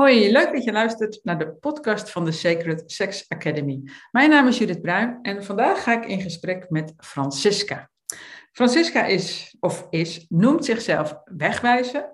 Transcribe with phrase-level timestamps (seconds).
[0.00, 3.90] Hoi, leuk dat je luistert naar de podcast van de Sacred Sex Academy.
[4.10, 7.90] Mijn naam is Judith Bruin en vandaag ga ik in gesprek met Francisca.
[8.52, 12.12] Francisca is, of is, noemt zichzelf wegwijzer,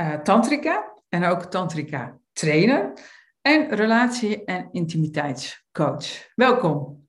[0.00, 2.92] uh, tantrica en ook tantrica trainer
[3.40, 6.28] en relatie- en intimiteitscoach.
[6.34, 7.08] Welkom,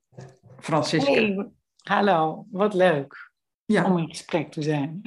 [0.59, 1.12] Francisca.
[1.12, 1.50] Hey,
[1.84, 3.32] hallo, wat leuk
[3.66, 3.86] ja.
[3.86, 5.02] om in gesprek te zijn.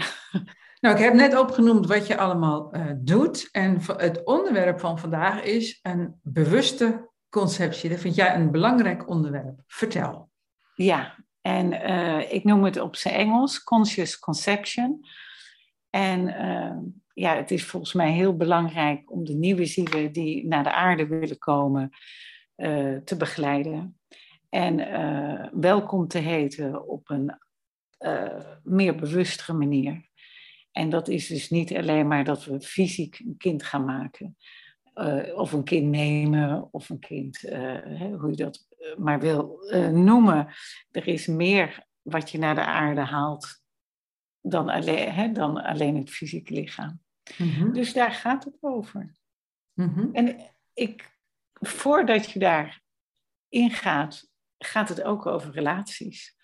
[0.80, 3.48] Nou, ik heb net opgenoemd wat je allemaal uh, doet.
[3.52, 7.90] En het onderwerp van vandaag is een bewuste conceptie.
[7.90, 9.62] Dat vind jij een belangrijk onderwerp.
[9.66, 10.30] Vertel.
[10.74, 15.06] Ja, en uh, ik noem het op zijn Engels conscious conception.
[15.90, 16.76] En uh,
[17.14, 21.06] ja, het is volgens mij heel belangrijk om de nieuwe zielen die naar de aarde
[21.06, 21.90] willen komen
[23.04, 23.98] te begeleiden.
[24.48, 24.76] En
[25.60, 27.38] welkom te heten op een
[28.62, 30.09] meer bewustere manier.
[30.72, 34.36] En dat is dus niet alleen maar dat we fysiek een kind gaan maken.
[34.94, 39.20] Uh, of een kind nemen, of een kind, uh, hè, hoe je dat eh, maar
[39.20, 40.48] wil uh, noemen.
[40.90, 43.62] Er is meer wat je naar de aarde haalt
[44.40, 47.00] dan alleen, hè, dan alleen het fysieke lichaam.
[47.38, 47.72] Mm-hmm.
[47.72, 49.14] Dus daar gaat het over.
[49.74, 50.14] Mm-hmm.
[50.14, 51.18] En ik,
[51.52, 52.82] voordat je daar
[53.48, 56.36] ingaat, gaat het ook over relaties.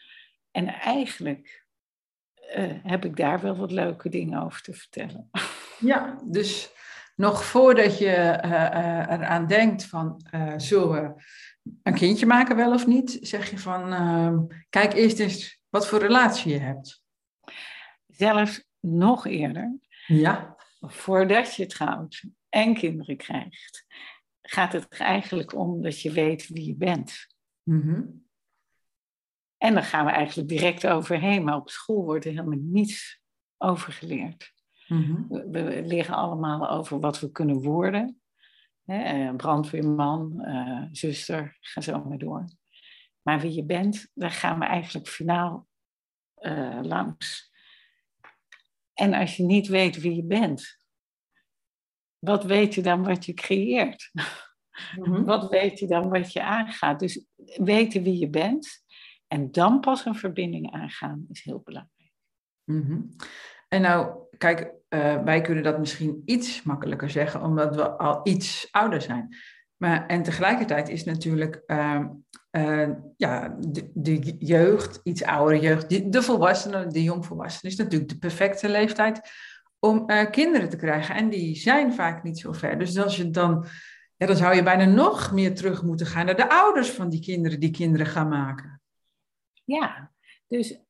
[0.51, 1.66] En eigenlijk
[2.83, 5.31] heb ik daar wel wat leuke dingen over te vertellen.
[5.79, 6.71] Ja, dus
[7.17, 11.23] nog voordat je uh, uh, eraan denkt van zullen we
[11.83, 14.39] een kindje maken wel of niet, zeg je van ehm,
[14.69, 17.03] kijk eerst eens wat voor relatie je hebt.
[18.07, 19.79] Zelfs nog eerder.
[20.07, 20.57] Ja.
[20.81, 23.87] Voordat je trouwt en kinderen krijgt,
[24.43, 27.27] gaat het er eigenlijk om dat je weet wie je bent.
[27.63, 28.26] Mm
[29.59, 33.21] en dan gaan we eigenlijk direct overheen, maar op school wordt er helemaal niets
[33.59, 34.55] over geleerd.
[34.87, 35.27] Mm-hmm.
[35.29, 38.21] we, leren allemaal over wat we kunnen worden.
[38.85, 42.45] Hè, eh, brandweerman, uh, zuster, ga zo maar door.
[43.23, 45.67] Maar wie je bent, daar gaan we eigenlijk finaal
[46.39, 47.53] uh, langs.
[48.93, 50.79] En als je niet weet wie je bent,
[52.19, 54.11] wat weet je dan wat je creëert?
[54.97, 55.25] Mm-hmm.
[55.25, 57.01] Wat weet je dan wat je aangaat?
[57.01, 57.25] Dus
[57.57, 58.85] weten wie je bent
[59.27, 62.13] en dan pas een verbinding aangaan is heel belangrijk.
[62.65, 63.09] Mm
[63.69, 68.69] En nou, kijk, uh, wij kunnen dat misschien iets makkelijker zeggen, omdat we al iets
[68.71, 69.37] ouder zijn.
[69.77, 72.05] Maar, en tegelijkertijd is natuurlijk uh,
[72.51, 73.57] uh, ja,
[73.95, 79.21] de, jeugd, iets oudere jeugd, de, volwassenen, de jongvolwassenen, is natuurlijk de perfecte leeftijd
[79.79, 81.15] om uh, kinderen te krijgen.
[81.15, 82.79] En die zijn vaak niet zo ver.
[82.79, 83.67] Dus als je dan,
[84.17, 87.21] ja, dan zou je bijna nog meer terug moeten gaan naar de ouders van die
[87.21, 88.76] kinderen die kinderen gaan maken.
[89.67, 90.13] Ja,
[90.47, 90.81] dus,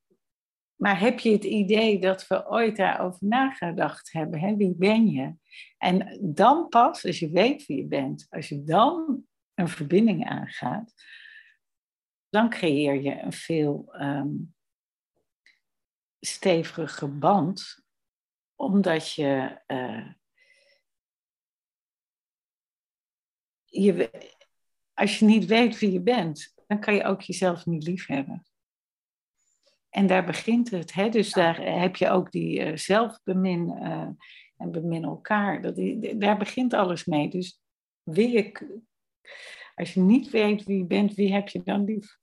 [0.74, 4.40] maar heb je het idee dat we ooit daarover nagedacht hebben?
[4.40, 4.56] Hè?
[4.56, 5.34] Wie ben je?
[5.78, 10.94] En dan pas, als je weet wie je bent, als je dan een verbinding aangaat,
[12.28, 14.54] dan creëer je een veel um,
[16.20, 17.84] steviger band,
[18.54, 20.12] omdat je, uh,
[23.64, 24.10] je,
[24.94, 28.46] als je niet weet wie je bent, dan kan je ook jezelf niet lief hebben.
[29.96, 30.92] En daar begint het.
[30.92, 31.08] Hè?
[31.08, 34.08] Dus daar heb je ook die uh, zelfbemin uh,
[34.56, 35.62] en bemin elkaar.
[35.62, 35.80] Dat,
[36.20, 37.28] daar begint alles mee.
[37.28, 37.60] Dus
[38.02, 38.52] wie
[39.74, 42.18] als je niet weet wie je bent, wie heb je dan lief?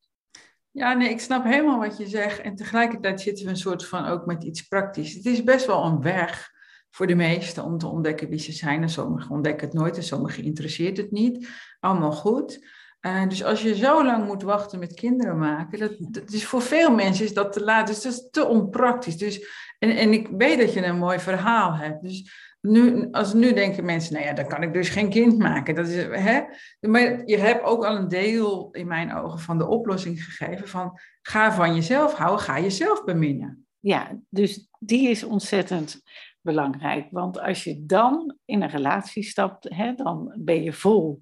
[0.71, 2.39] Ja, nee, ik snap helemaal wat je zegt.
[2.39, 5.13] En tegelijkertijd zitten we een soort van ook met iets praktisch.
[5.13, 6.51] Het is best wel een weg
[6.89, 8.81] voor de meesten om te ontdekken wie ze zijn.
[8.81, 11.49] En sommigen ontdekken het nooit en sommigen interesseert het niet.
[11.79, 12.81] Allemaal goed.
[13.05, 16.61] Uh, dus als je zo lang moet wachten met kinderen maken, dat, dat, is voor
[16.61, 17.87] veel mensen is dat te laat.
[17.87, 19.17] Dus dat is te onpraktisch.
[19.17, 19.47] Dus,
[19.79, 22.01] en, en ik weet dat je een mooi verhaal hebt.
[22.01, 22.31] Dus
[22.61, 25.75] nu, als nu denken mensen, nou ja, dan kan ik dus geen kind maken.
[25.75, 26.41] Dat is, hè?
[26.79, 30.99] Maar je hebt ook al een deel in mijn ogen van de oplossing gegeven van
[31.21, 33.65] ga van jezelf houden, ga jezelf beminnen.
[33.79, 36.01] Ja, dus die is ontzettend
[36.41, 37.07] belangrijk.
[37.11, 41.19] Want als je dan in een relatie stapt, hè, dan ben je vol.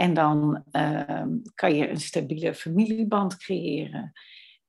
[0.00, 1.22] En dan uh,
[1.54, 4.12] kan je een stabiele familieband creëren.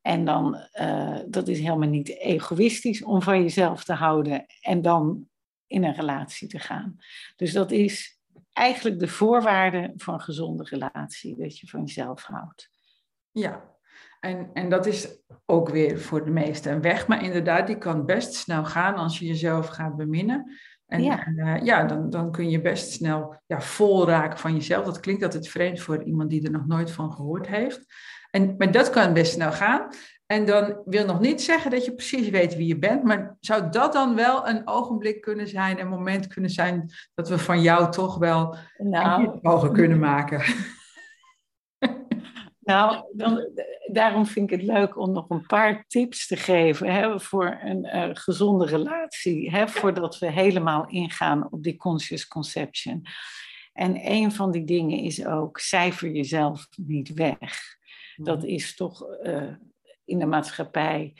[0.01, 5.27] En dan, uh, dat is helemaal niet egoïstisch om van jezelf te houden en dan
[5.67, 6.97] in een relatie te gaan.
[7.35, 8.19] Dus dat is
[8.53, 12.69] eigenlijk de voorwaarde voor een gezonde relatie, dat je van jezelf houdt.
[13.31, 13.75] Ja,
[14.19, 18.05] en, en dat is ook weer voor de meesten een weg, maar inderdaad, die kan
[18.05, 20.59] best snel gaan als je jezelf gaat beminnen.
[20.91, 24.85] En ja, uh, ja dan, dan kun je best snel ja, vol raken van jezelf.
[24.85, 27.85] Dat klinkt altijd vreemd voor iemand die er nog nooit van gehoord heeft.
[28.31, 29.87] En, maar dat kan best snel gaan.
[30.25, 33.69] En dan wil nog niet zeggen dat je precies weet wie je bent, maar zou
[33.69, 37.91] dat dan wel een ogenblik kunnen zijn, een moment kunnen zijn dat we van jou
[37.91, 40.41] toch wel nou, mogen kunnen maken?
[42.63, 43.49] Nou, dan,
[43.91, 47.85] daarom vind ik het leuk om nog een paar tips te geven hè, voor een
[47.85, 53.05] uh, gezonde relatie, hè, voordat we helemaal ingaan op die conscious conception.
[53.73, 57.77] En een van die dingen is ook, cijfer jezelf niet weg.
[58.15, 58.47] Dat mhm.
[58.47, 59.53] is toch uh,
[60.05, 61.13] in de maatschappij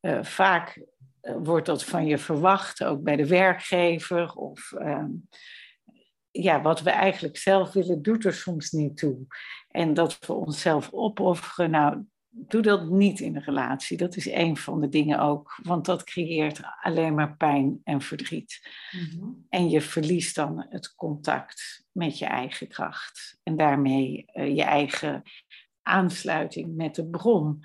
[0.00, 0.84] uh, vaak
[1.20, 5.10] wordt dat van je verwacht, ook bij de werkgever of ehm,
[6.42, 9.26] ja, wat we eigenlijk zelf willen, doet er soms niet toe.
[9.68, 13.96] En dat we onszelf opofferen, nou, doe dat niet in een relatie.
[13.96, 18.68] Dat is een van de dingen ook, want dat creëert alleen maar pijn en verdriet.
[18.90, 19.28] Mhm.
[19.48, 25.22] En je verliest dan het contact met je eigen kracht en daarmee uh, je eigen
[25.82, 27.64] aansluiting met de bron.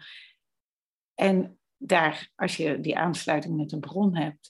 [1.16, 4.50] En daar, als je die aansluiting met de bron hebt,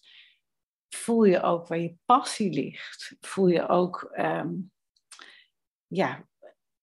[0.89, 3.15] voel je ook waar je passie ligt.
[3.19, 4.71] Voel je ook, um,
[5.88, 6.27] ja,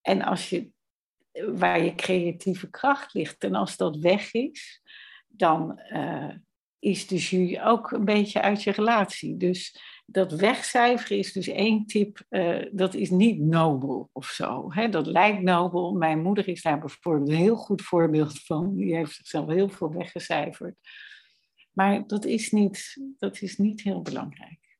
[0.00, 0.70] en als je,
[1.54, 3.44] waar je creatieve kracht ligt.
[3.44, 4.82] En als dat weg is,
[5.26, 6.34] dan uh,
[6.78, 9.36] is de jus ook een beetje uit je relatie.
[9.36, 14.72] Dus dat wegcijferen is dus één tip, uh, dat is niet nobel of zo.
[14.72, 14.88] Hè?
[14.88, 15.92] Dat lijkt nobel.
[15.92, 18.76] Mijn moeder is daar bijvoorbeeld een heel goed voorbeeld van.
[18.76, 20.74] Die heeft zichzelf heel veel weggecijferd.
[21.76, 24.78] Maar dat is niet, dat is niet heel belangrijk.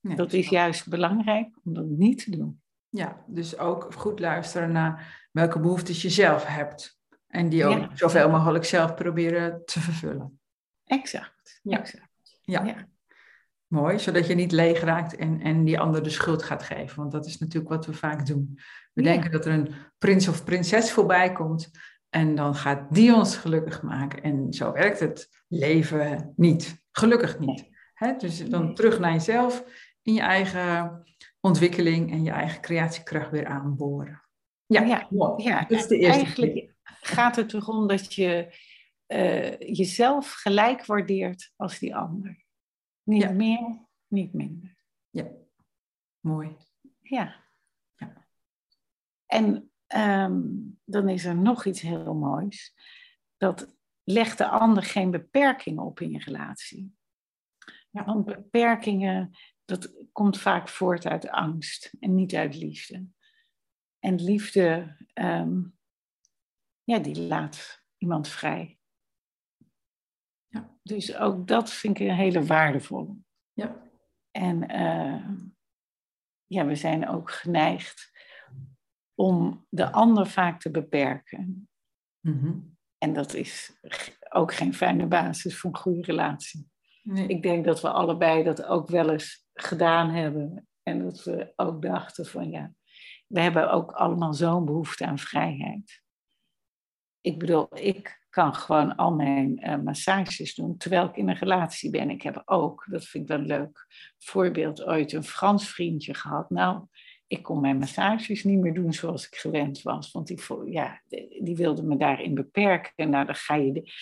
[0.00, 2.60] dat is juist belangrijk om dat niet te doen.
[2.88, 6.98] Ja, dus ook goed luisteren naar welke behoeftes je zelf hebt.
[7.26, 10.40] En die ook zoveel mogelijk zelf proberen te vervullen.
[10.84, 11.60] Exact.
[11.62, 11.78] Ja.
[11.78, 12.38] exact.
[12.42, 12.64] Ja.
[12.64, 12.88] ja.
[13.66, 16.96] Mooi, zodat je niet leeg raakt en, en die ander de schuld gaat geven.
[16.96, 18.58] Want dat is natuurlijk wat we vaak doen.
[18.92, 21.70] We denken dat er een prins of prinses voorbij komt.
[22.08, 24.22] En dan gaat die ons gelukkig maken.
[24.22, 26.84] En zo werkt het leven niet.
[26.92, 27.68] Gelukkig niet.
[28.18, 29.64] dus dan terug naar jezelf,
[30.02, 31.04] in je eigen
[31.40, 34.22] ontwikkeling en je eigen creatiekracht weer aanboren.
[34.66, 35.60] Ja, ja, ja.
[35.60, 36.20] dat is de eerste.
[36.20, 38.54] Eigenlijk gaat het erom dat je
[39.06, 42.44] uh, jezelf gelijk waardeert als die ander.
[43.02, 44.76] Niet meer, niet minder.
[45.10, 45.30] Ja,
[46.20, 46.56] mooi.
[47.00, 47.44] Ja.
[47.96, 48.26] ja.
[49.26, 52.74] En um, dan is er nog iets heel moois.
[53.36, 53.75] Dat
[54.08, 56.94] legt de ander geen beperkingen op in je relatie.
[57.90, 58.04] Ja.
[58.04, 59.30] Want beperkingen,
[59.64, 63.06] dat komt vaak voort uit angst en niet uit liefde.
[63.98, 65.78] En liefde, um,
[66.84, 68.78] ja, die laat iemand vrij.
[70.46, 70.78] Ja.
[70.82, 73.16] Dus ook dat vind ik een hele waardevolle.
[73.52, 73.90] Ja.
[74.30, 75.28] En uh,
[76.46, 78.10] ja, we zijn ook geneigd
[79.14, 81.68] om de ander vaak te beperken.
[82.20, 82.58] Mhm.
[82.98, 83.78] En dat is
[84.28, 86.68] ook geen fijne basis voor een goede relatie.
[87.02, 87.26] Nee.
[87.26, 90.68] Ik denk dat we allebei dat ook wel eens gedaan hebben.
[90.82, 92.72] En dat we ook dachten van ja,
[93.26, 96.02] we hebben ook allemaal zo'n behoefte aan vrijheid.
[97.20, 101.90] Ik bedoel, ik kan gewoon al mijn uh, massages doen terwijl ik in een relatie
[101.90, 102.10] ben.
[102.10, 103.86] Ik heb ook, dat vind ik wel leuk,
[104.18, 106.50] voorbeeld ooit een Frans vriendje gehad.
[106.50, 106.86] Nou,
[107.26, 110.12] ik kon mijn massages niet meer doen zoals ik gewend was.
[110.12, 111.02] Want die, ja,
[111.40, 113.10] die wilde me daarin beperken.
[113.10, 113.92] Nou, dan ga je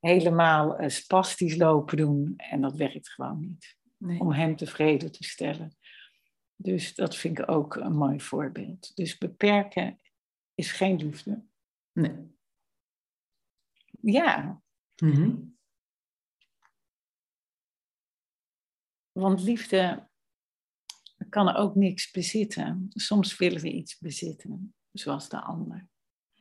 [0.00, 2.34] helemaal uh, spastisch lopen doen.
[2.36, 3.76] En dat werkt gewoon niet.
[3.98, 5.76] Om hem tevreden te stellen.
[6.56, 8.96] Dus dat vind ik ook een mooi voorbeeld.
[8.96, 10.00] Dus beperken
[10.54, 11.44] is geen liefde.
[11.92, 12.34] Nee.
[14.00, 14.62] Ja.
[15.02, 15.34] Mhm.
[19.12, 20.08] Want liefde
[21.28, 22.86] kan ook niks bezitten.
[22.88, 25.88] Soms willen we iets bezitten, zoals de ander.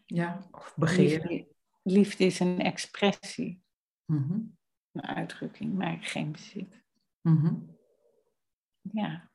[0.06, 1.48] Ja, of begeren.
[1.84, 3.62] Liefde, is een expressie.
[4.06, 4.40] Mhm.
[4.92, 6.84] Een uitdrukking, maar geen bezit.
[7.22, 7.54] Mhm.
[8.82, 9.30] Ja.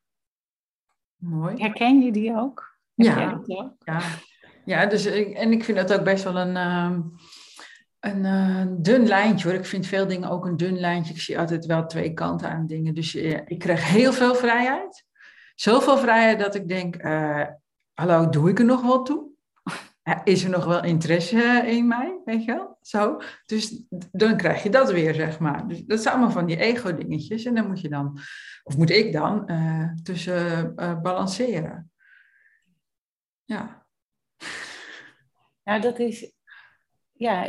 [1.16, 1.57] Mooi.
[1.57, 2.78] Herken je die ook?
[2.95, 3.42] ja.
[3.85, 4.02] ja.
[4.64, 7.02] Ja, dus en ik vind dat ook best wel een, ehm,
[8.00, 9.59] een uh, dun lijntje hoor.
[9.59, 11.14] Ik vind veel dingen ook een dun lijntje.
[11.14, 12.95] Ik zie altijd wel twee kanten aan dingen.
[12.95, 15.04] Dus ik krijg heel veel vrijheid
[15.61, 17.47] zoveel vrijheid dat ik denk, uh,
[17.95, 19.29] hallo, doe ik er nog wel toe?
[20.25, 22.79] Is er nog wel interesse in mij, weet je wel?
[22.81, 23.21] Zo.
[23.47, 25.69] Dus dan krijg je dat weer, zeg maar.
[25.69, 27.45] Dus dat zijn allemaal van die ego-dingetjes.
[27.45, 28.19] En dan moet je dan,
[28.62, 31.93] of moet ik dan, uh, tussen balanceren.
[33.45, 33.87] Ja.
[35.62, 36.33] Ja, dat is,
[37.12, 37.49] ja,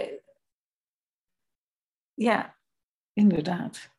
[2.13, 2.57] ja,
[3.13, 3.89] inderdaad.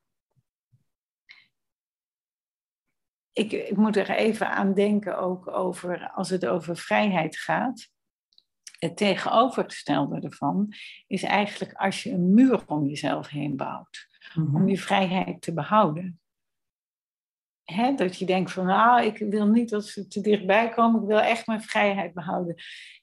[3.33, 7.91] Ik, ik moet er even aan denken ook over, als het over vrijheid gaat.
[8.79, 10.73] het tegenovergestelde ervan
[11.07, 14.57] is eigenlijk als je een muur om jezelf heen bouwt, Mhm.
[14.57, 16.21] om je vrijheid te behouden.
[17.97, 21.21] Dat je denkt van, nou, ik wil niet dat ze te dichtbij komen, ik wil
[21.21, 22.55] echt mijn vrijheid behouden.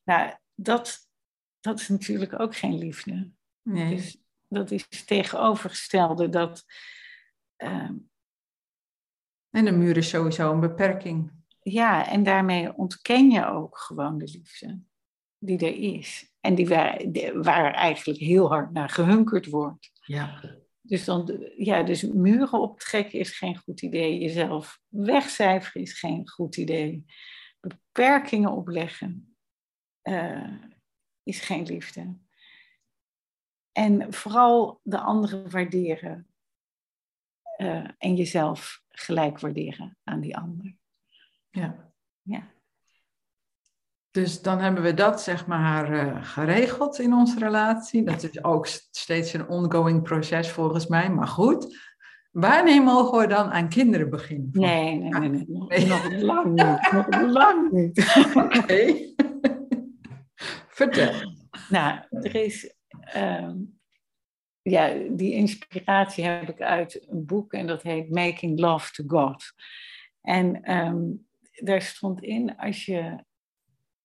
[0.03, 1.07] Nou, dat,
[1.59, 3.31] dat is natuurlijk ook geen liefde.
[3.61, 3.95] Nee.
[3.95, 4.17] Dus
[4.47, 6.29] dat is het tegenovergestelde.
[6.29, 6.63] Dat,
[7.55, 7.93] ehm,
[9.49, 11.31] En de muur is sowieso een beperking.
[11.61, 14.79] ja, en daarmee ontken je ook gewoon de liefde
[15.39, 16.33] die er is.
[16.39, 16.67] En die
[17.33, 19.91] waar, eigenlijk heel hard naar gehunkerd wordt.
[20.05, 20.57] Ja.
[20.81, 24.19] Dus, dan, ja, dus muren optrekken is geen goed idee.
[24.19, 27.05] Jezelf wegcijferen is geen goed idee.
[27.59, 29.35] Beperkingen opleggen
[30.01, 30.53] eh,
[31.23, 32.17] is geen liefde.
[33.71, 36.27] En vooral de anderen waarderen.
[37.59, 40.75] Eh, en jezelf gelijk waarderen aan die ander.
[41.49, 41.87] ja.
[42.21, 42.47] Ja.
[44.11, 48.03] Dus dan hebben we dat zeg maar eh, geregeld in onze relatie.
[48.03, 51.09] Dat is ook st- steeds een ongoing proces volgens mij.
[51.09, 51.77] Maar goed,
[52.31, 54.49] wanneer mogen we dan aan kinderen beginnen?
[54.51, 55.45] Nee, nee, nee, nee.
[55.47, 55.87] Nog, Nee.
[55.87, 56.91] nog lang niet.
[56.91, 58.23] Nog lang niet.
[58.35, 58.95] Oké.
[60.79, 61.13] Vertel.
[61.69, 62.73] Nou, er is.
[62.99, 63.55] ehm,
[64.69, 69.53] ja, die inspiratie heb ik uit een boek en dat heet Making Love to God.
[70.21, 71.05] En ehm,
[71.53, 73.23] daar stond in: als je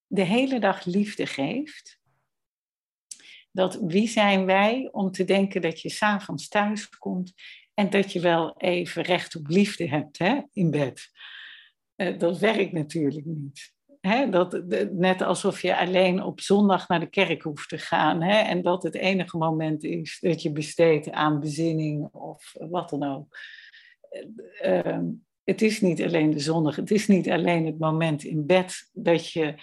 [0.07, 1.99] de hele dag liefde geeft,
[3.51, 7.33] dat wie zijn wij om te denken dat je s'avonds thuis komt
[7.75, 11.11] en dat je wel even recht op liefde hebt hè, in bed.
[11.95, 13.74] Eh, dat werkt natuurlijk niet.
[14.31, 18.23] Dat, net alsof je alleen op zondag naar de kerk hoeft te gaan.
[18.23, 23.39] En dat het enige moment is dat je besteedt aan bezinning of wat dan ook.
[24.61, 25.05] Eh, ehm,
[25.45, 29.33] het is niet alleen de zondag, het is niet alleen het moment in bed dat
[29.33, 29.55] je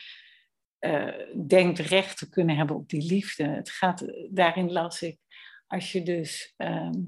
[0.79, 1.13] eh,
[1.47, 3.47] denkt recht te kunnen hebben op die liefde.
[3.47, 5.17] Het gaat, daarin las ik,
[5.67, 6.99] als je dus ehm,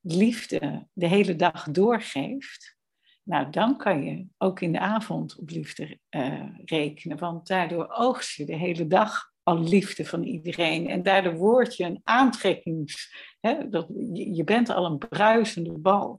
[0.00, 2.78] liefde de hele dag doorgeeft,
[3.22, 7.18] nou, dan kan je ook in de avond op liefde eh, rekenen.
[7.18, 10.88] Want daardoor oogst je de hele dag al liefde van iedereen.
[10.88, 13.28] En daardoor word je een aantrekkings...
[13.40, 16.18] Hè, dat, je, bent al een bruisende bal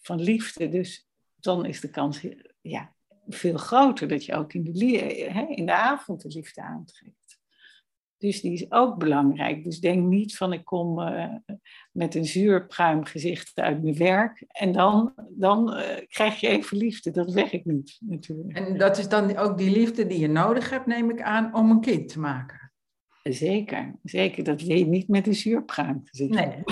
[0.00, 0.68] van liefde.
[0.68, 2.20] Dus dan is de kans
[2.60, 2.94] ja,
[3.28, 4.96] veel groter dat je ook in de,
[5.32, 7.23] hè, in de avond de liefde aantrekt.
[8.18, 9.64] Dus die is ook belangrijk.
[9.64, 11.34] Dus denk niet van ik kom eh,
[11.92, 17.10] met een zuurpruim gezicht uit mijn werk en dan, dan eh, krijg je even liefde.
[17.10, 18.58] Dat werkt niet natuurlijk.
[18.58, 21.70] En dat is dan ook die liefde die je nodig hebt, neem ik aan, om
[21.70, 22.72] een kind te maken.
[23.22, 24.44] Zeker, zeker.
[24.44, 26.30] Dat wil je niet met een zuurpruim gezicht.
[26.30, 26.62] Nee.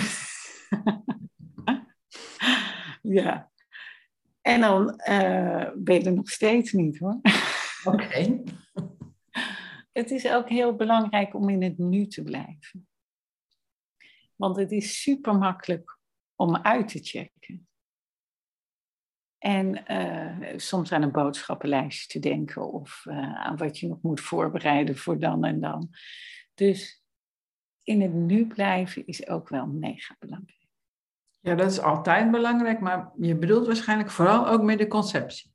[3.22, 3.50] ja.
[4.40, 7.20] En dan eh, ben je er nog steeds niet hoor.
[7.84, 8.42] Oké.
[9.92, 12.88] Het is ook heel belangrijk om in het nu te blijven.
[14.36, 15.98] Want het is super makkelijk
[16.34, 17.66] om uit te checken.
[19.38, 24.20] En eh, soms aan een boodschappenlijstje te denken of eh, aan wat je nog moet
[24.20, 25.90] voorbereiden voor dan en dan.
[26.54, 27.04] Dus
[27.82, 30.60] in het nu blijven is ook wel mega belangrijk.
[31.40, 35.54] Ja, dat is altijd belangrijk, maar je bedoelt waarschijnlijk vooral ook met de conceptie.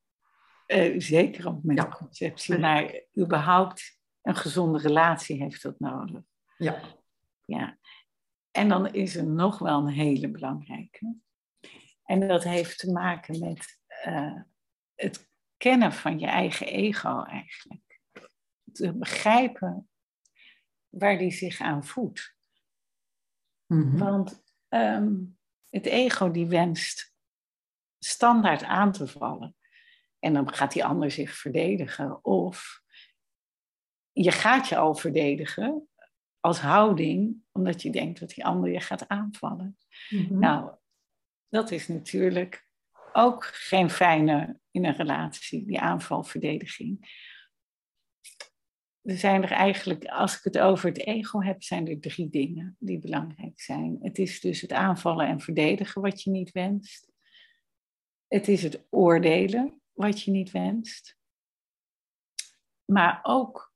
[0.66, 1.84] Eh, zeker ook met Ja.
[1.84, 3.97] de conceptie, maar überhaupt
[4.28, 6.22] een gezonde relatie heeft dat nodig.
[6.58, 6.82] Ja.
[7.46, 7.78] Ja.
[8.52, 11.16] En dan is er nog wel een hele belangrijke.
[12.04, 14.42] En dat heeft te maken met eh,
[14.96, 18.02] het kennen van je eigen ego eigenlijk.
[18.72, 19.90] Te begrijpen
[20.90, 22.36] waar die zich aan voedt.
[23.66, 23.98] Mhm.
[23.98, 25.16] Want ehm,
[25.70, 27.16] het ego die wenst
[28.00, 29.56] standaard aan te vallen.
[30.20, 32.26] En dan gaat die ander zich verdedigen.
[32.26, 32.86] Of
[34.24, 35.88] je gaat je al verdedigen
[36.40, 39.78] als houding, omdat je denkt dat die ander je gaat aanvallen.
[40.10, 40.40] Mhm.
[40.40, 40.72] Nou,
[41.50, 42.68] dat is natuurlijk
[43.14, 47.26] ook geen fijne in een relatie, die aanvalverdediging.
[49.02, 52.76] Er zijn er eigenlijk, als ik het over het ego heb, zijn er drie dingen
[52.80, 53.98] die belangrijk zijn.
[54.02, 57.12] Het is dus het aanvallen en verdedigen wat je niet wenst.
[58.28, 61.18] Het is het oordelen wat je niet wenst.
[62.86, 63.67] Maar ook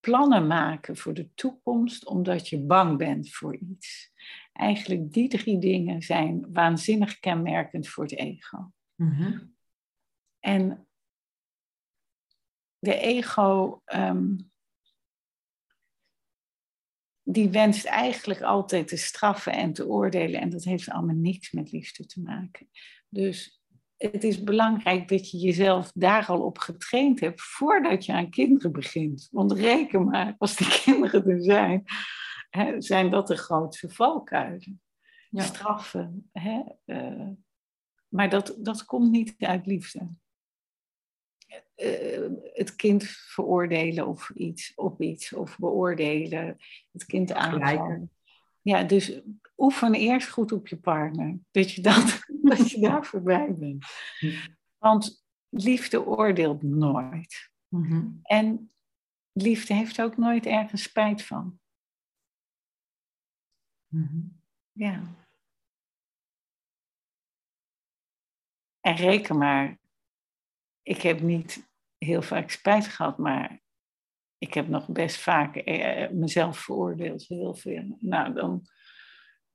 [0.00, 4.12] plannen maken voor de toekomst omdat je bang bent voor iets.
[4.52, 8.72] Eigenlijk die drie dingen zijn waanzinnig kenmerkend voor het ego.
[8.94, 9.38] Mhm.
[10.38, 10.88] En
[12.78, 14.36] de ego, ehm,
[17.22, 20.40] die wenst eigenlijk altijd te straffen en te oordelen.
[20.40, 22.70] En dat heeft allemaal niks met liefde te maken.
[23.08, 23.59] Dus
[24.00, 28.72] het is belangrijk dat je jezelf daar al op getraind hebt voordat je aan kinderen
[28.72, 29.28] begint.
[29.30, 31.84] Want reken maar, als die kinderen er zijn,
[32.50, 34.80] hè, zijn dat de grootste valkuilen.
[35.30, 35.42] Ja.
[35.42, 36.30] Straffen.
[36.32, 37.28] Hè, uh,
[38.08, 40.08] maar dat, dat komt niet uit liefde.
[41.76, 46.56] Uh, het kind veroordelen of iets, op iets, of beoordelen,
[46.92, 48.10] het kind aanvallen.
[48.62, 49.20] Ja, dus
[49.56, 51.38] oefen eerst goed op je partner.
[51.50, 52.20] Dat je, dat,
[52.56, 53.86] dat je daar voorbij bent.
[54.78, 57.50] Want liefde oordeelt nooit.
[57.68, 58.72] Mm En
[59.32, 61.60] liefde heeft ook nooit ergens spijt van.
[63.86, 64.38] Mm
[64.72, 65.02] Ja.
[68.80, 69.78] En reken maar,
[70.82, 73.62] ik heb niet heel vaak spijt gehad, maar
[74.40, 77.96] ik heb nog best vaak eh, mezelf veroordeeld, heel veel.
[78.00, 78.66] Nou, dan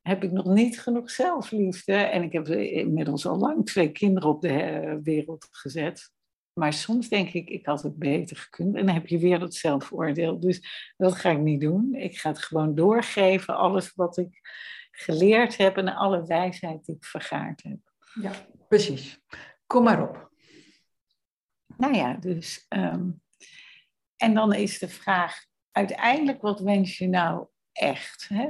[0.01, 1.93] heb ik nog niet genoeg zelfliefde.
[1.93, 6.13] En ik heb inmiddels al lang twee kinderen op de eh, wereld gezet.
[6.53, 8.75] Maar soms denk ik, ik had het beter gekund.
[8.75, 10.39] En dan heb je weer dat zelfoordeel.
[10.39, 11.93] Dus dat ga ik niet doen.
[11.93, 14.39] Ik ga het gewoon doorgeven, alles wat ik
[14.91, 17.79] geleerd heb en alle wijsheid die ik vergaard heb.
[18.21, 18.31] Ja,
[18.67, 19.19] precies.
[19.65, 20.31] Kom maar op.
[21.77, 22.65] Nou ja, dus.
[22.67, 23.09] Ehm,
[24.17, 28.27] en dan is de vraag, uiteindelijk, wat wens je nou echt?
[28.27, 28.47] Hè?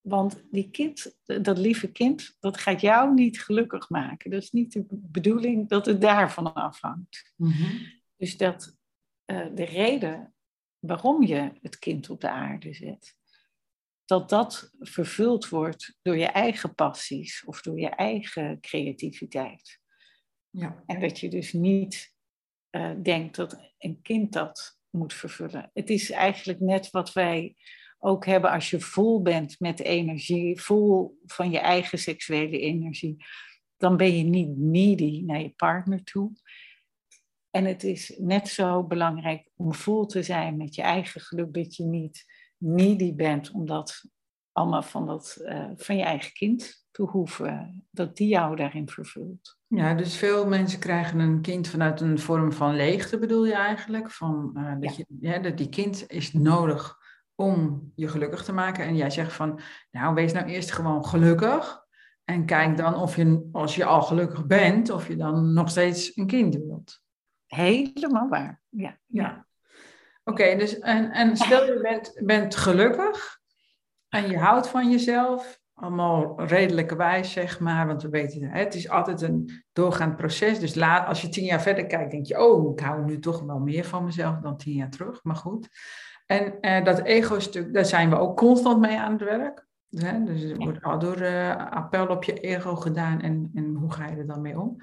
[0.00, 4.30] Want die kind, dat lieve kind, dat gaat jou niet gelukkig maken.
[4.30, 7.32] Dat is niet de bedoeling dat het daarvan afhangt.
[7.36, 7.54] Mm
[8.16, 8.76] Dus dat
[9.26, 10.34] uh, de reden
[10.78, 13.16] waarom je het kind op de aarde zet,
[14.04, 19.80] dat dat vervuld wordt door je eigen passies of door je eigen creativiteit.
[20.50, 20.82] Ja.
[20.86, 22.15] En dat je dus niet
[22.70, 25.70] uh, denkt dat een kind dat moet vervullen.
[25.74, 27.56] Het is eigenlijk net wat wij
[27.98, 33.24] ook hebben als je vol bent met energie, vol van je eigen seksuele energie,
[33.76, 36.32] dan ben je niet needy naar je partner toe.
[37.50, 41.76] En het is net zo belangrijk om vol te zijn met je eigen geluk, dat
[41.76, 42.24] je niet
[42.56, 44.04] needy bent, omdat
[44.52, 49.58] allemaal van, dat, uh, van je eigen kind te hoeven, dat die jou daarin vervult.
[49.66, 54.10] Ja, dus veel mensen krijgen een kind vanuit een vorm van leegte, bedoel je eigenlijk?
[54.10, 56.98] Van, uh, dat, je, ja, dat die kind is nodig
[57.34, 58.84] om je gelukkig te maken.
[58.84, 61.84] En jij zegt van, nou wees nou eerst gewoon gelukkig.
[62.24, 66.16] En kijk dan of je, als je al gelukkig bent, of je dan nog steeds
[66.16, 67.00] een kind wilt.
[67.46, 68.98] Helemaal waar, ja.
[69.06, 69.46] ja.
[70.24, 73.40] Oké, dus en, en stel je bent, bent gelukkig
[74.08, 78.88] en je houdt van jezelf, allemaal redelijke wijs, zeg maar, want we weten, het is
[78.88, 80.58] altijd een doorgaand proces.
[80.58, 83.42] Dus laat, als je tien jaar verder kijkt, denk je, oh, ik hou nu toch
[83.42, 85.68] wel meer van mezelf dan tien jaar terug, maar goed.
[86.26, 89.66] En uh, dat ego-stuk, daar zijn we ook constant mee aan het werk.
[89.90, 90.24] Hè?
[90.24, 94.06] Dus er wordt al door uh, appel op je ego gedaan en, en hoe ga
[94.06, 94.76] je er dan mee om?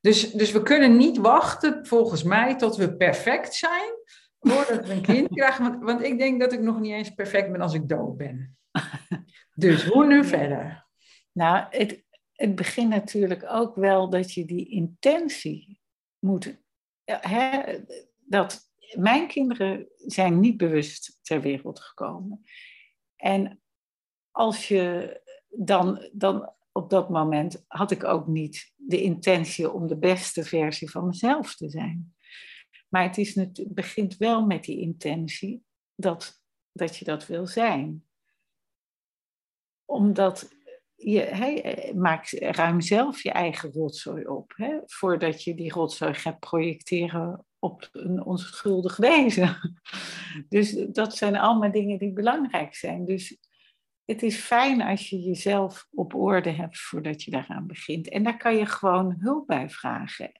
[0.00, 3.92] Dus, dus we kunnen niet wachten, volgens mij, tot we perfect zijn
[4.40, 5.64] voordat we een kind krijgen.
[5.64, 8.56] Want, want ik denk dat ik nog niet eens perfect ben als ik dood ben.
[9.54, 10.86] Dus hoe nu verder?
[11.32, 15.80] Nou, het, het begint natuurlijk ook wel dat je die intentie
[16.18, 16.62] moet.
[17.04, 17.62] Hè,
[18.26, 22.44] dat mijn kinderen zijn niet bewust ter wereld gekomen.
[23.16, 23.62] En
[24.30, 29.98] als je dan, dan op dat moment had ik ook niet de intentie om de
[29.98, 32.14] beste versie van mezelf te zijn.
[32.88, 38.04] Maar het, is, het begint wel met die intentie dat, dat je dat wil zijn.
[39.84, 40.54] Omdat
[40.94, 41.20] je
[42.40, 44.54] ruim zelf je eigen rotzooi op.
[44.86, 49.56] Voordat je die rotzooi gaat projecteren op een onschuldig wezen.
[50.48, 53.04] Dus dat zijn allemaal dingen die belangrijk zijn.
[53.04, 53.38] Dus
[54.04, 58.08] het is fijn als je jezelf op orde hebt voordat je daaraan begint.
[58.08, 60.32] En daar kan je gewoon hulp bij vragen.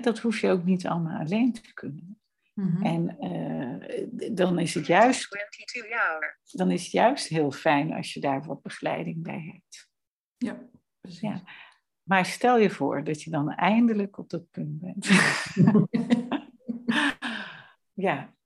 [0.00, 2.20] dat hoef je ook niet allemaal alleen te kunnen.
[2.58, 2.82] Mhm.
[2.82, 5.28] En uh, dan is het juist.
[6.50, 9.88] Dan is het juist heel fijn als je daar wat begeleiding bij hebt.
[10.36, 10.68] Ja,
[11.00, 11.20] precies.
[11.20, 11.42] Ja.
[12.02, 15.08] Maar stel je voor dat je dan eindelijk op dat punt bent.
[18.08, 18.36] ja.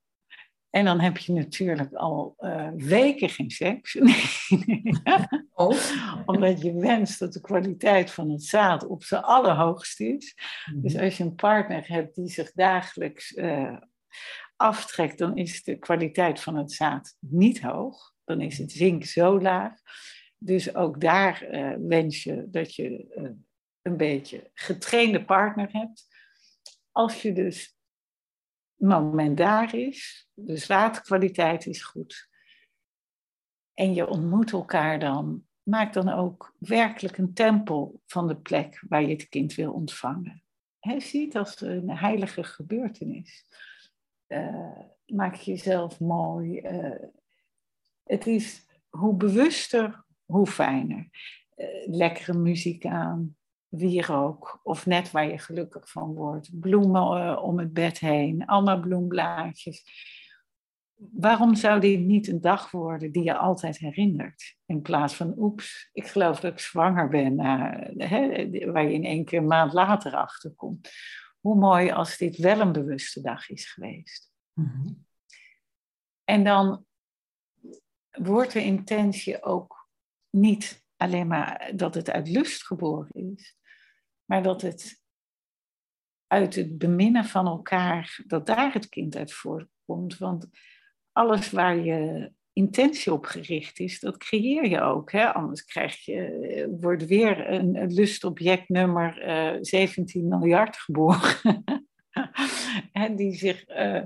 [0.69, 3.95] En dan heb je natuurlijk al uh, weken geen seks.
[5.53, 5.77] oh.
[6.25, 10.35] Omdat je wenst dat de kwaliteit van het zaad op zijn allerhoogst is.
[10.65, 10.81] Mhm.
[10.81, 13.77] Dus als je een partner hebt die zich dagelijks uh,
[14.55, 18.13] aftrekt, dan is de kwaliteit van het zaad niet hoog.
[18.23, 19.73] Dan is het zink zo laag.
[20.37, 23.05] Dus ook daar uh, wens je dat je
[23.81, 26.07] een beetje getrainde partner hebt.
[26.91, 27.75] Als je dus
[28.75, 32.29] moment daar is, de waterkwaliteit is goed.
[33.73, 39.01] En je ontmoet elkaar dan maak dan ook werkelijk een tempel van de plek waar
[39.01, 40.43] je het kind wil ontvangen.
[40.79, 43.45] He, zie het als een heilige gebeurtenis.
[44.33, 46.59] Uh, maak jezelf mooi.
[46.59, 47.07] Uh,
[48.03, 51.09] het is hoe bewuster, hoe fijner.
[51.55, 53.35] Uh, lekkere muziek aan,
[53.67, 56.59] wierook of net waar je gelukkig van wordt.
[56.59, 59.83] Bloemen om het bed heen, allemaal bloemblaadjes
[61.11, 64.55] waarom zou die niet een dag worden die je altijd herinnert?
[64.65, 67.39] In plaats van, oeps, ik geloof dat ik zwanger ben,
[67.97, 70.89] hè, waar je in één keer een maand later achter komt.
[71.43, 74.31] Hoe mooi als dit wel een bewuste dag is geweest.
[74.53, 74.93] Mhm.
[76.23, 76.85] En dan
[78.11, 79.89] wordt de intentie ook
[80.29, 83.57] niet alleen maar dat het uit lust geboren is,
[84.25, 85.01] maar dat het
[86.27, 90.17] uit het beminnen van elkaar, dat daar het kind uit voortkomt.
[90.17, 90.47] Want
[91.11, 95.11] alles waar je intentie op gericht is, dat creëer je ook.
[95.11, 95.33] Hè?
[95.33, 101.63] Anders krijg je, wordt weer een, lustobject nummer uh, 17 miljard geboren.
[102.91, 103.69] en die zich.
[103.69, 104.03] Uh,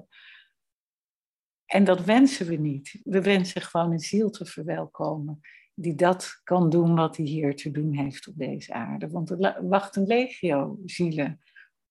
[1.65, 2.99] en dat wensen we niet.
[3.03, 5.39] We wensen gewoon een ziel te verwelkomen.
[5.73, 9.09] Die dat kan doen wat hij hier te doen heeft op deze aarde.
[9.09, 11.39] Want er wacht een legio zielen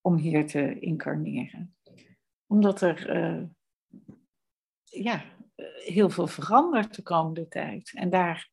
[0.01, 1.77] om hier te incarneren.
[2.47, 3.11] Omdat er
[4.85, 5.25] ja,
[5.85, 7.93] heel veel verandert de komende tijd.
[7.95, 8.51] En daar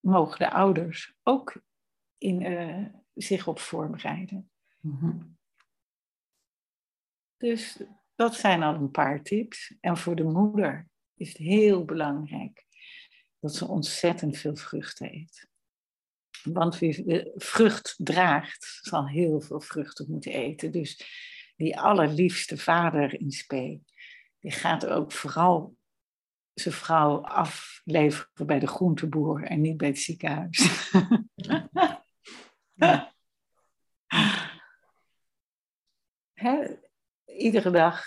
[0.00, 1.62] mogen de ouders ook
[2.18, 4.50] in, uh, zich op voorbereiden.
[4.80, 5.38] Mm
[7.36, 7.82] Dus
[8.14, 9.76] dat zijn al een paar tips.
[9.80, 12.66] En voor de moeder is het heel belangrijk
[13.38, 15.48] dat ze ontzettend veel vrucht eet.
[16.42, 20.72] Want wie vrucht draagt, zal heel veel vruchten moeten eten.
[20.72, 21.04] Dus
[21.56, 23.80] die allerliefste vader in spe,
[24.38, 25.76] die gaat ook vooral
[26.60, 30.90] zijn vrouw afleveren bij de groenteboer en niet bij het ziekenhuis.
[37.40, 38.04] iedere dag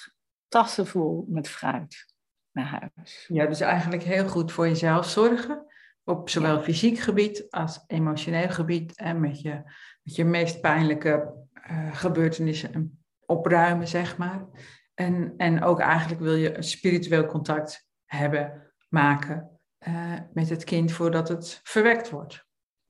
[0.47, 2.13] tassen vol met fruit
[2.51, 3.25] naar huis.
[3.27, 5.65] Ja, dus eigenlijk heel goed voor jezelf zorgen.
[6.03, 8.97] Op zowel fysiek gebied als emotioneel gebied.
[8.97, 9.61] En met je,
[10.01, 11.33] met je meest pijnlijke
[11.71, 14.45] uh, gebeurtenissen opruimen, zeg maar.
[14.93, 17.87] En, en ook eigenlijk wil je een spiritueel contact
[18.17, 22.45] hebben, maken uh, met het kind voordat het verwekt wordt.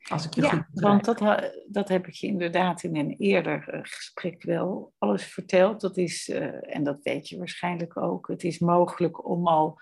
[0.10, 3.70] Als ik je ja, goed want dat, dat heb ik je inderdaad in een eerder
[3.70, 5.82] eh, gesprek wel alles verteld.
[5.82, 9.80] Dat is, uh, en dat weet je waarschijnlijk ook, het is mogelijk om al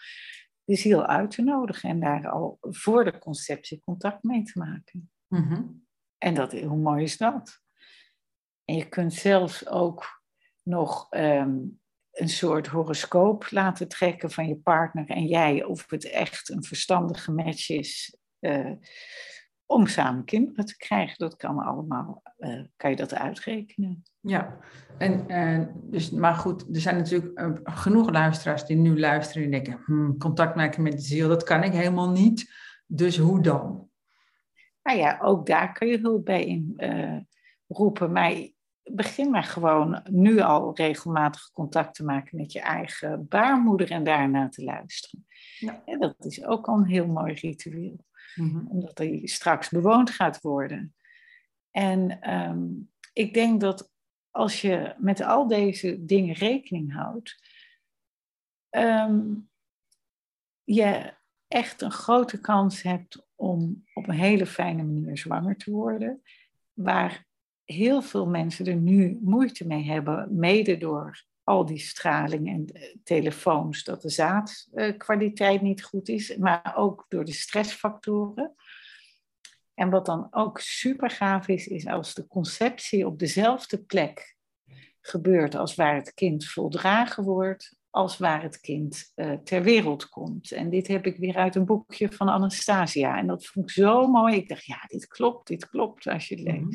[0.63, 5.11] de ziel uit te nodigen en daar al voor de conceptie contact mee te maken.
[5.27, 5.85] Mm -hmm.
[6.17, 7.61] En dat, hoe mooi is dat?
[8.65, 10.23] En je kunt zelfs ook
[10.63, 11.80] nog um,
[12.21, 17.31] een soort horoscoop laten trekken van je partner en jij, of het echt een verstandige
[17.31, 18.71] match is uh,
[19.65, 21.15] om samen kinderen te krijgen.
[21.17, 24.03] Dat kan allemaal, uh, kan je dat uitrekenen.
[24.19, 24.57] Ja,
[24.97, 29.81] en, uh, dus, maar goed, er zijn natuurlijk genoeg luisteraars die nu luisteren en denken,
[29.85, 32.51] hmm, contact maken met de ziel, dat kan ik helemaal niet.
[32.85, 33.89] Dus hoe dan?
[34.83, 36.75] Nou ja, ook daar kun je hulp bij in
[37.67, 38.11] roepen.
[38.11, 38.31] Maar
[38.83, 44.49] begin maar gewoon nu al regelmatig contact te maken met je eigen baarmoeder en daarna
[44.49, 45.25] te luisteren.
[45.59, 45.81] Ja.
[45.85, 48.67] En dat is ook al een heel mooi ritueel, mm-hmm.
[48.67, 50.95] omdat hij straks bewoond gaat worden.
[51.71, 53.91] En um, ik denk dat
[54.29, 57.49] als je met al deze dingen rekening houdt,
[58.69, 59.49] um,
[60.63, 61.13] je
[61.47, 66.21] echt een grote kans hebt om op een hele fijne manier zwanger te worden.
[66.73, 67.25] Waar
[67.71, 72.95] heel veel mensen er nu moeite mee hebben, mede door al die straling en eh,
[73.03, 78.55] telefoons, dat de zaadkwaliteit niet goed is, maar ook door de stressfactoren.
[79.73, 84.35] En wat dan ook super gaaf is, is als de conceptie op dezelfde plek
[85.01, 90.51] gebeurt als waar het kind voldragen wordt, als waar het kind uh, ter wereld komt.
[90.51, 93.17] En dit heb ik weer uit een boekje van Anastasia.
[93.17, 94.35] En dat vond ik zo mooi.
[94.35, 96.69] Ik dacht, ja, dit klopt, dit klopt als je het mhm.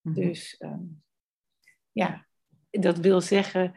[0.00, 0.14] Mhm.
[0.14, 1.02] Dus um,
[1.92, 2.26] ja,
[2.70, 3.74] dat wil zeggen,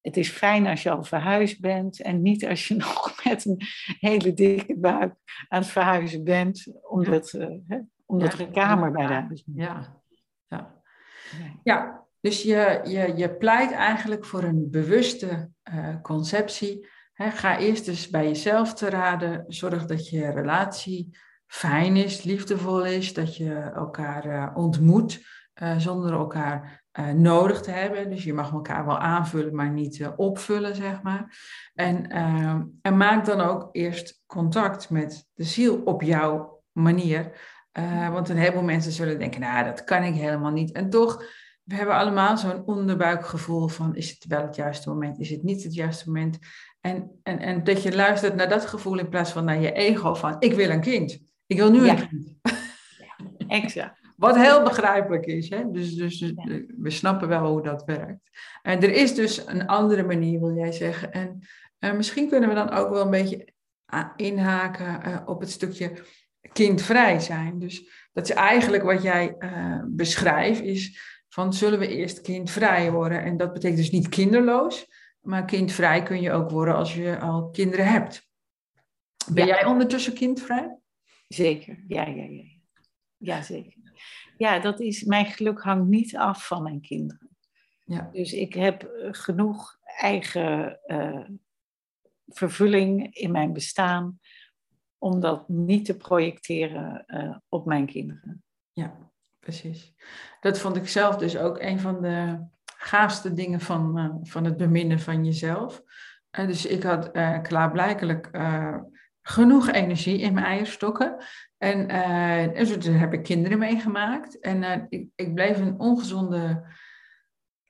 [0.00, 3.60] het is fijn als je al verhuisd bent en niet als je nog met een
[3.98, 5.14] hele dikke buik
[5.48, 9.98] aan het verhuizen bent, omdat, uh, hè, omdat er een kamer bij de huis Ja.
[10.48, 10.82] Ja.
[11.62, 16.88] ja, dus je, je, je pleit eigenlijk voor een bewuste uh, conceptie.
[17.14, 19.44] ga eerst eens bij jezelf te raden.
[19.48, 21.18] Zorg dat je relatie
[21.50, 25.26] fijn is, liefdevol is, dat je elkaar uh, ontmoet
[25.62, 28.10] uh, zonder elkaar uh, nodig te hebben.
[28.10, 31.38] Dus je mag elkaar wel aanvullen, maar niet opvullen, zeg maar.
[31.74, 32.08] En,
[32.82, 37.32] en maak dan ook eerst contact met de ziel op jouw manier.
[38.10, 40.72] Want een heleboel mensen zullen denken, nou, dat kan ik helemaal niet.
[40.72, 41.22] En toch,
[41.62, 45.18] we hebben allemaal zo'n onderbuikgevoel van, is het wel het juiste moment?
[45.18, 46.38] Is het niet het juiste moment?
[46.80, 50.14] En, en, en dat je luistert naar dat gevoel in plaats van naar je ego
[50.14, 51.29] van, ik wil een kind.
[51.50, 52.38] Ik wil nu een kind.
[52.98, 54.00] Ja, exact.
[54.16, 55.48] Wat heel begrijpelijk is.
[55.48, 55.70] Hè?
[55.70, 56.32] Dus, dus
[56.76, 58.30] we snappen wel hoe dat werkt.
[58.62, 61.12] En er is dus een andere manier, wil jij zeggen.
[61.12, 61.38] En
[61.80, 63.52] uh, misschien kunnen we dan ook wel een beetje
[64.16, 65.92] inhaken uh, op het stukje
[66.52, 67.58] kindvrij zijn.
[67.58, 73.22] Dus dat is eigenlijk wat jij uh, beschrijft, is van zullen we eerst kindvrij worden?
[73.22, 74.86] En dat betekent dus niet kinderloos,
[75.20, 78.28] maar kindvrij kun je ook worden als je al kinderen hebt.
[79.32, 80.79] Ben jij ondertussen kindvrij?
[81.34, 82.44] Zeker, ja, ja, ja.
[83.16, 83.72] Ja, zeker.
[84.36, 87.30] Ja, dat is, mijn geluk hangt niet af van mijn kinderen.
[87.84, 88.08] Ja.
[88.12, 91.28] Dus ik heb eh, genoeg eigen uh,
[92.26, 94.20] vervulling in mijn bestaan
[94.98, 98.42] om dat niet te projecteren uh, op mijn kinderen.
[98.72, 99.94] Ja, precies.
[100.40, 104.56] Dat vond ik zelf dus ook een van de gaafste dingen van, uh, van het
[104.56, 105.82] beminnen van jezelf.
[106.30, 107.10] Dus ik had
[107.42, 108.30] klaarblijkelijk
[109.30, 111.16] genoeg energie in mijn eierstokken.
[111.58, 114.40] En, en dus daar heb ik kinderen meegemaakt.
[114.40, 116.64] En ik, ik bleef een ongezonde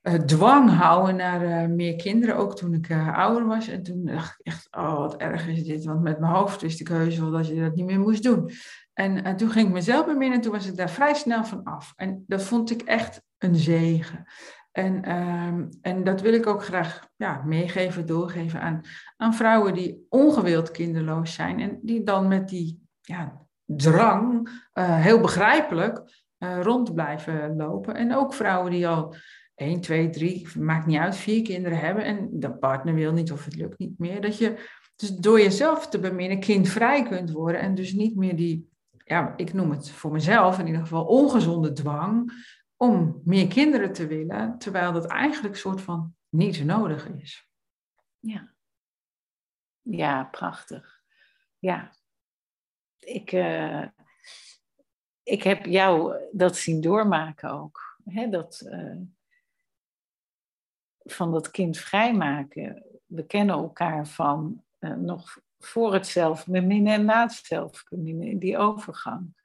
[0.03, 3.69] uh, dwang houden naar uh, meer kinderen, ook toen ik uh, ouder was.
[3.69, 6.81] En toen dacht ik echt, oh wat erg is dit, want met mijn hoofd wist
[6.81, 8.51] ik heus wel dat je dat niet meer moest doen.
[8.93, 11.93] En toen ging ik mezelf beminnen en toen was ik daar vrij snel van af.
[11.97, 14.25] En dat vond ik echt een zegen.
[14.73, 18.81] En, ehm, en dat wil ik ook graag ja, meegeven, doorgeven aan,
[19.17, 21.61] aan vrouwen die ongewild kinderloos zijn.
[21.61, 26.03] En die dan met die ja, drang, heel begrijpelijk,
[26.39, 27.95] rond blijven lopen.
[27.95, 29.15] En ook vrouwen die al
[29.61, 33.45] 1, 2, 3, maakt niet uit, vier kinderen hebben en de partner wil niet of
[33.45, 34.21] het lukt niet meer.
[34.21, 34.57] Dat je
[34.97, 38.69] dus door jezelf te beminnen kindvrij kunt worden en dus niet meer die,
[39.05, 42.33] ja, ik noem het voor mezelf in ieder geval ongezonde dwang
[42.83, 47.49] om meer kinderen te willen, terwijl dat eigenlijk een soort van niet nodig is.
[48.19, 48.55] Ja.
[49.83, 51.03] Ja, prachtig.
[51.59, 51.93] Ja.
[52.99, 53.87] Ik, uh,
[55.23, 57.99] ik heb jou dat zien doormaken ook.
[58.05, 59.01] Hè, dat, uh,
[60.99, 62.85] van dat kind vrijmaken.
[63.07, 69.40] We kennen elkaar van uh, nog voor het zelfbeminnen en na het zelfbeminnen, die overgang.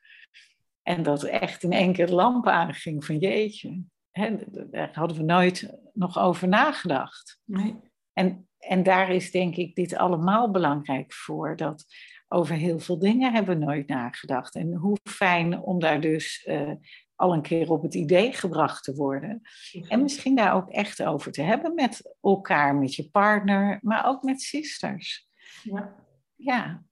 [0.88, 3.84] En dat echt in één keer de lamp aanging van jeetje.
[4.12, 4.38] Hè,
[4.71, 7.39] daar hadden we nooit nog over nagedacht.
[7.43, 7.76] Nee.
[8.13, 11.56] En, en daar is denk ik dit allemaal belangrijk voor.
[11.56, 11.86] Dat
[12.28, 14.56] over heel veel dingen hebben we nooit nagedacht.
[14.56, 16.71] En hoe fijn om daar dus uh,
[17.15, 19.41] al een keer op het idee gebracht te worden.
[19.88, 24.24] En misschien daar ook echt over te hebben met elkaar, met je partner, maar ook
[24.24, 25.28] met sisters.
[25.63, 25.95] Ja.
[26.36, 26.84] Ja,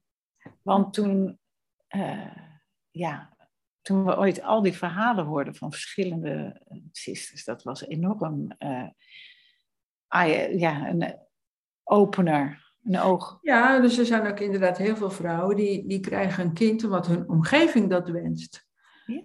[0.61, 1.39] want toen,
[1.95, 2.37] uh,
[2.91, 3.32] ja,
[3.83, 8.87] toen we ooit al die verhalen hoorden van verschillende eh, sisters, dat was enorm, uh,
[10.59, 11.15] ja, een
[11.83, 12.61] opener.
[12.83, 13.37] Een oog.
[13.41, 17.07] Ja, dus er zijn ook inderdaad heel veel vrouwen die, die krijgen een kind omdat
[17.07, 18.67] hun omgeving dat wenst.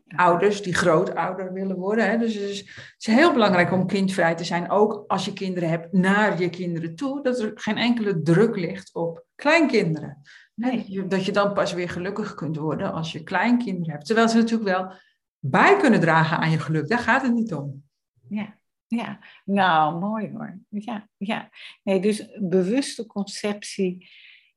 [0.07, 2.11] Ouders die grootouder willen worden.
[2.11, 2.19] Hè.
[2.19, 5.69] Dus het is, het is, heel belangrijk om kindvrij te zijn, ook als je kinderen
[5.69, 7.23] hebt, naar je kinderen toe.
[7.23, 10.23] Dat er geen enkele druk ligt op kleinkinderen.
[10.59, 11.07] Nee.
[11.07, 14.07] Dat je dan pas weer gelukkig kunt worden als je kleinkinderen hebt.
[14.07, 14.93] Terwijl ze natuurlijk wel
[15.39, 16.89] bij kunnen dragen aan je geluk.
[16.89, 17.85] Daar gaat het niet om.
[18.29, 19.19] Ja, ja.
[19.45, 20.59] nou mooi hoor.
[20.69, 21.51] Ja, ja.
[21.83, 24.09] Nee, dus bewuste conceptie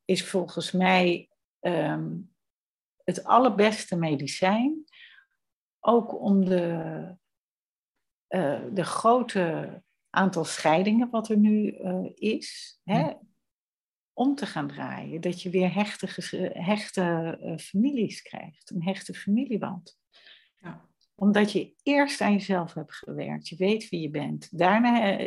[0.06, 2.34] is volgens mij um,
[3.04, 4.84] het allerbeste medicijn
[5.80, 7.04] ook om de,
[8.30, 13.12] uh, de grote aantal scheidingen wat er nu uh, is, hè,
[14.14, 15.22] om te gaan draaien.
[15.22, 16.08] Dat je weer hechte,
[16.54, 20.00] hechte uh, families krijgt, een hechte familieband.
[20.58, 20.90] Ja.
[21.16, 25.18] Omdat je eerst aan jezelf hebt gewerkt, je weet wie je bent, daarna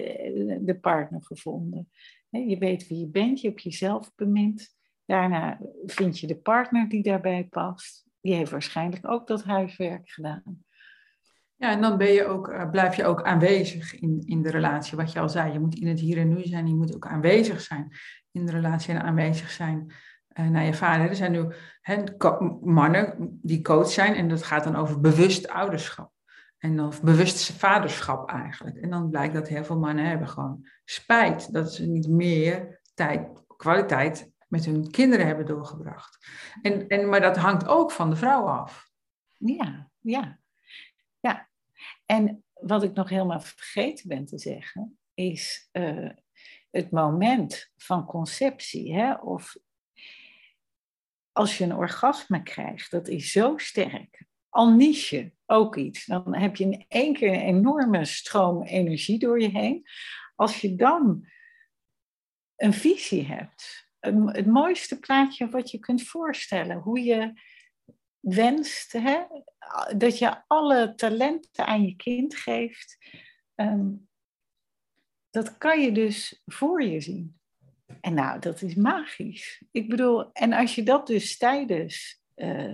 [0.60, 1.90] de partner gevonden.
[2.28, 4.76] Je weet wie je bent, je hebt jezelf bemind.
[5.04, 10.64] Daarna vind je de partner die daarbij past die heeft waarschijnlijk ook dat huiswerk gedaan.
[11.56, 14.96] Ja, en dan ben je ook, blijf je ook aanwezig in, in de relatie.
[14.96, 16.66] Wat je al zei, je moet in het hier en nu zijn.
[16.66, 17.92] Je moet ook aanwezig zijn
[18.34, 19.92] in de relatie en aanwezig zijn
[20.34, 21.08] uh, naar je vader.
[21.08, 22.04] Er zijn nu he,
[22.60, 26.12] mannen die coach zijn en dat gaat dan over bewust ouderschap.
[26.58, 28.76] En of bewust vaderschap eigenlijk.
[28.76, 33.28] En dan blijkt dat heel veel mannen hebben gewoon spijt dat ze niet meer tijd,
[33.56, 36.26] kwaliteit met hun kinderen hebben doorgebracht.
[36.62, 38.90] En, en, maar dat hangt ook van de vrouw af.
[39.36, 40.38] Ja, ja.
[41.20, 41.48] ja.
[42.06, 46.10] En wat ik nog helemaal vergeten ben te zeggen, is uh,
[46.74, 48.94] het moment van conceptie.
[48.94, 49.14] Hè?
[49.14, 49.56] Of
[51.32, 54.24] als je een orgasme krijgt, dat is zo sterk.
[54.48, 56.06] Al niche ook iets.
[56.06, 59.86] Dan heb je in één keer een enorme stroom energie door je heen.
[60.34, 61.26] Als je dan
[62.56, 63.88] een visie hebt,
[64.26, 67.40] het mooiste plaatje wat je kunt voorstellen, hoe je
[68.20, 69.22] wenst hè,
[69.96, 72.98] dat je alle talenten aan je kind geeft,
[73.54, 73.90] ehm,
[75.34, 77.36] dat kan je dus voor je zien.
[78.00, 79.62] En nou, dat is magisch.
[79.70, 82.72] Ik bedoel, en als je dat dus tijdens uh,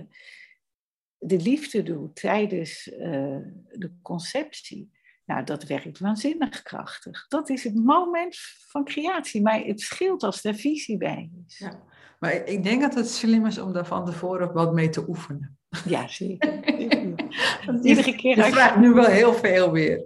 [1.17, 3.37] de liefde doet, tijdens uh,
[3.71, 4.91] de conceptie,
[5.25, 7.27] nou, dat werkt waanzinnig krachtig.
[7.27, 9.41] Dat is het moment van creatie.
[9.41, 11.57] Maar het scheelt als er visie bij is.
[11.57, 11.83] Ja,
[12.19, 15.57] maar ik denk dat het slim is om daar van tevoren wat mee te oefenen.
[15.85, 16.65] Ja, zeker.
[17.83, 18.37] iedere keer.
[18.37, 20.03] Je vraagt nu wel heel veel weer.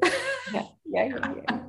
[0.52, 1.66] Ja, ja, ja.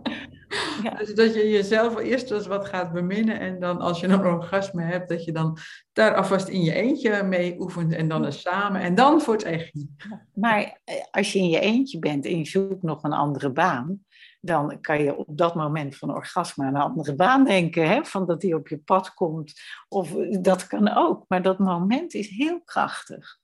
[0.90, 0.94] Ja.
[0.94, 4.82] Dus dat je jezelf eerst eens wat gaat beminnen en dan als je een orgasme
[4.82, 5.58] hebt, dat je dan
[5.92, 9.42] daar alvast in je eentje mee oefent en dan eens samen en dan voor het
[9.42, 9.86] echt.
[10.34, 14.04] Maar eh, als je in je eentje bent en je zoekt nog een andere baan,
[14.40, 18.04] dan kan je op dat moment van orgasme aan een andere baan denken, hè?
[18.04, 19.52] van dat die op je pad komt.
[19.88, 23.38] Of eh, dat kan ook, maar dat moment is heel krachtig.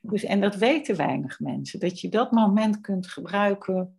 [0.00, 3.96] Dus, en dat weten weinig mensen, dat je dat moment kunt gebruiken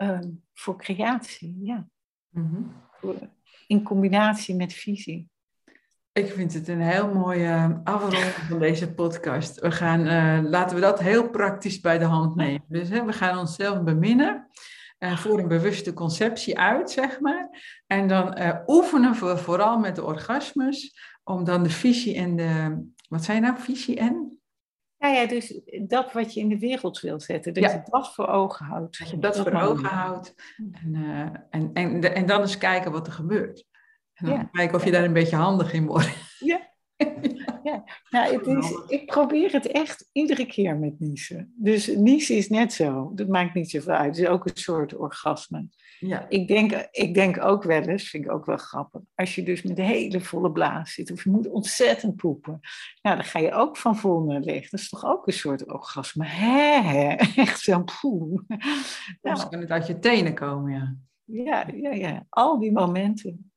[0.00, 1.88] Ehm, voor creatie, ja.
[2.28, 2.62] Mhm.
[3.66, 5.28] In combinatie met visie.
[6.12, 9.60] Ik vind het een heel mooie afronding van deze podcast.
[9.60, 12.64] We gaan, uh, laten we dat heel praktisch bij de hand nemen.
[12.68, 14.48] Dus hè, we gaan onszelf beminnen.
[14.98, 17.48] Uh, voor een bewuste conceptie uit, zeg maar.
[17.86, 22.82] En dan uh, oefenen we vooral met de orgasmes, om dan de visie en de,
[23.08, 24.39] wat zijn nou, visie en?
[25.00, 28.26] Ja, ja, dus dat wat je in de wereld wil zetten, dat je dat voor
[28.26, 28.98] ogen houdt.
[28.98, 30.34] Dat je dat, voor ogen houdt.
[30.56, 33.64] En, uh, en, en, en dan eens kijken wat er gebeurt.
[34.14, 36.08] En dan kijken of je daar een beetje handig in wordt.
[36.38, 36.70] Ja,
[37.62, 37.84] ja.
[38.10, 41.54] Nou, het is, ik probeer het echt iedere keer met niezen.
[41.56, 43.12] Dus niezen is net zo.
[43.14, 44.16] Dat maakt niet zoveel uit.
[44.16, 45.68] Het is ook een soort orgasme.
[46.00, 46.26] Ja.
[46.28, 49.62] Ik, denk, ik denk ook wel eens, vind ik ook wel grappig, als je dus
[49.62, 52.60] met een hele volle blaas zit of je moet ontzettend poepen,
[53.02, 54.68] nou, dan ga je ook van vol naar leeg.
[54.68, 56.24] Dat is toch ook een soort orgasme?
[56.26, 57.14] Hè, hè?
[57.44, 58.44] Echt zo'n poe.
[59.22, 60.96] Nou, kan het uit je tenen komen, ja.
[61.24, 62.26] Ja, ja, ja.
[62.28, 63.52] Al die momenten.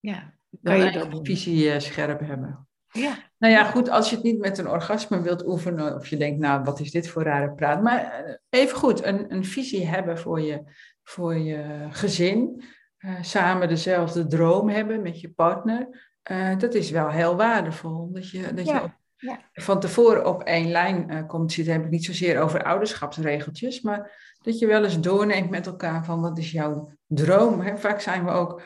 [0.00, 2.68] Ja, kan je dat visie uh, scherp hebben.
[2.92, 3.18] Ja.
[3.38, 6.38] Nou ja, goed, als je het niet met een orgasme wilt oefenen, of je denkt,
[6.38, 7.82] nou, wat is dit voor rare praat.
[7.82, 10.62] Maar eh, even goed, een, een visie hebben voor je,
[11.02, 12.62] voor je gezin,
[12.98, 18.12] uh, samen dezelfde droom hebben met je partner, uh, dat is wel heel waardevol.
[18.12, 19.38] Dat je, dat je ja.
[19.52, 24.58] van tevoren op één lijn komt zitten, heb ik niet zozeer over ouderschapsregeltjes, maar dat
[24.58, 27.60] je wel eens doorneemt met elkaar van wat is jouw droom.
[27.60, 27.78] Hè?
[27.78, 28.62] Vaak zijn we ook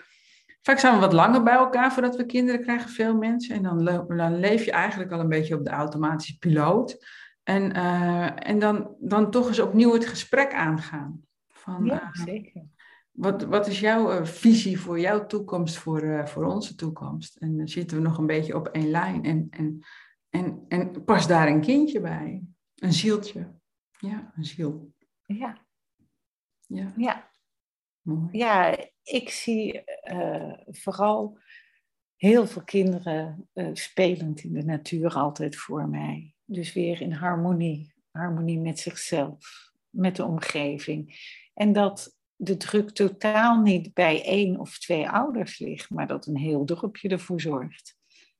[0.64, 3.54] Vaak zijn we wat langer bij elkaar voordat we kinderen krijgen, veel mensen.
[3.54, 7.06] En dan, dan leef je eigenlijk al een beetje op de automatische piloot.
[7.42, 11.20] En, uh, en dan, dan toch eens opnieuw het gesprek aangaan.
[11.64, 12.62] Van, ja, uh, zeker.
[13.10, 17.36] Wat, wat is jouw uh, visie voor jouw toekomst, voor, voor onze toekomst?
[17.36, 19.24] En dan zitten we nog een beetje op één lijn.
[19.24, 19.80] En, en,
[20.30, 22.42] en, en pas daar een kindje bij.
[22.74, 23.54] Een zieltje.
[23.98, 24.92] Ja, een ziel.
[25.26, 25.66] Ja.
[26.66, 26.92] Ja.
[26.96, 27.30] Ja.
[28.00, 28.28] Mooi.
[28.38, 31.38] Ja, ik zie uh, vooral
[32.16, 36.34] heel veel kinderen uh, spelend in de natuur altijd voor mij.
[36.44, 41.32] Dus weer in harmonie, harmonie met zichzelf, met de omgeving.
[41.54, 46.36] En dat de druk totaal niet bij één of twee ouders ligt, maar dat een
[46.36, 47.96] heel dorpje ervoor zorgt.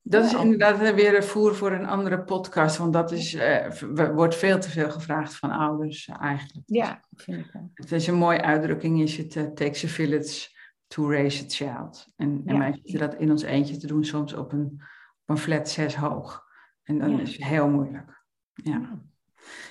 [0.06, 3.70] Dat is inderdaad weer een voer voor een andere podcast, want dat is, uh,
[4.14, 6.66] wordt veel te veel gevraagd van ouders eigenlijk.
[6.66, 7.70] Ja, vind ik ook.
[7.74, 10.48] Het is een mooie uitdrukking, is het uh, takes a village
[10.86, 12.12] to raise a child.
[12.16, 14.82] En, en wij zitten dat in ons eentje te doen, soms op een,
[15.20, 16.44] op een flat zes hoog.
[16.82, 18.24] En dan is het heel moeilijk.
[18.52, 19.02] Ja.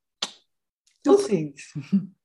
[1.00, 1.74] Tot ziens.